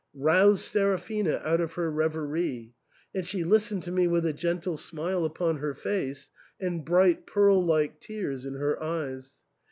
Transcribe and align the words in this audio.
roused 0.15 0.61
Seraphina 0.65 1.39
out 1.45 1.61
of 1.61 1.73
her 1.73 1.91
reverie, 1.91 2.73
and 3.13 3.27
she 3.27 3.43
listened 3.43 3.83
to 3.83 3.91
me 3.91 4.07
with 4.07 4.25
a 4.25 4.33
gentle 4.33 4.75
smile 4.75 5.25
upon 5.25 5.57
her 5.57 5.75
face, 5.75 6.31
and 6.59 6.83
bright 6.83 7.27
pearl 7.27 7.63
like 7.63 7.99
tears 7.99 8.43
in 8.47 8.55
her 8.55 8.81
eyes. 8.81 9.43